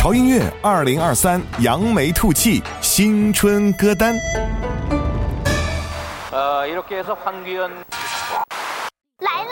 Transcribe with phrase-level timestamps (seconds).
[0.00, 4.14] 潮音乐二零二三扬眉吐气新春歌单。
[9.18, 9.50] 来了。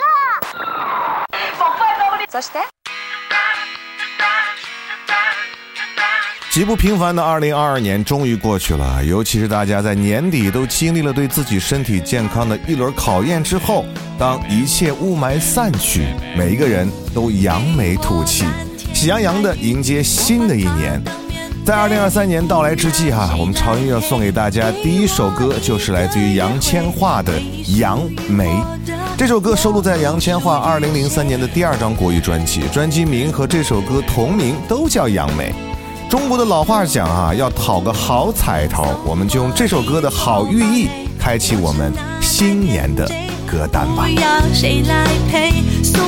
[6.49, 13.85] 极不平凡的二零二二年终于过去了，尤其是大家在年底都经历了对自己身体健康的一轮考验之后，
[14.17, 18.47] 当一切雾霾散去，每一个人都扬眉吐气。
[18.99, 21.01] 喜洋洋的迎接新的一年。
[21.63, 27.31] 在二零二三年到来之际，哈，我们潮音乐送给大家第一首歌就是来自于杨千嬅的
[27.79, 28.49] 《杨梅》。
[29.17, 35.55] 这首歌收录在杨千嬅二零零三年的第二张国语专辑，专辑名和这首歌同名，都叫《杨梅》。
[36.11, 43.09] 中国的老话讲啊，要讨个好彩头，我们就用这首歌的好寓意，开启我们新年的
[43.47, 44.05] 歌单吧。
[44.53, 45.53] 谁来陪
[45.85, 46.03] 送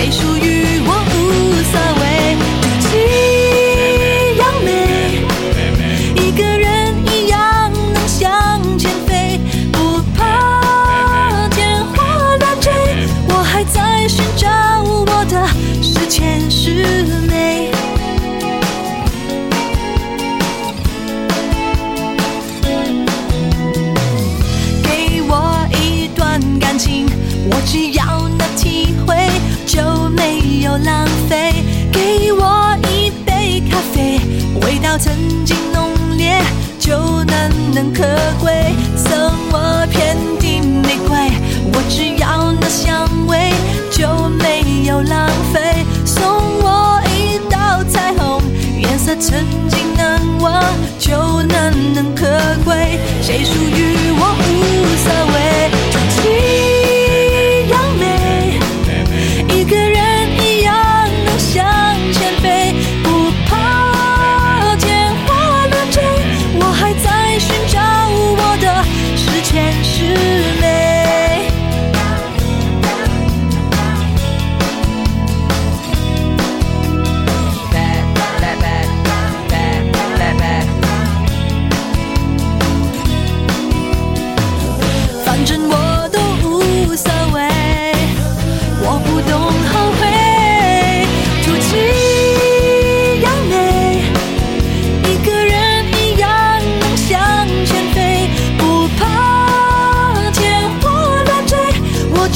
[0.00, 1.20] 谁，属于我无
[1.70, 2.02] 所谓。
[2.62, 2.88] 吐气
[4.38, 4.70] 扬眉，
[6.16, 9.38] 一个人一样能向前飞，
[9.70, 12.72] 不怕天花乱坠。
[13.28, 14.48] 我还在寻找
[14.82, 15.46] 我的
[15.82, 17.70] 是钱是美。
[24.82, 27.06] 给我一段感情，
[27.50, 28.19] 我只要，
[30.70, 31.52] 有浪费。
[31.92, 34.20] 给我一杯咖啡，
[34.62, 35.12] 味道曾
[35.44, 36.40] 经浓烈，
[36.78, 38.04] 就难能可
[38.40, 38.72] 贵。
[38.96, 39.12] 送
[39.50, 41.18] 我片地玫瑰，
[41.72, 43.08] 我只要那香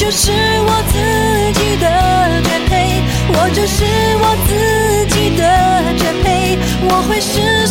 [0.04, 0.30] 就是
[0.66, 0.98] 我自
[1.58, 1.88] 己的
[2.42, 3.84] 绝配我就是
[4.20, 5.42] 我自己的
[5.96, 7.63] 绝配我会是